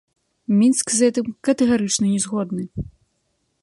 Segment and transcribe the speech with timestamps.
[0.61, 2.63] Мінск з гэтым катэгарычна не згодны.